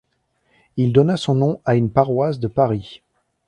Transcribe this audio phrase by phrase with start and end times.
[0.77, 3.03] Il donna son nom à une paroisse de Paris.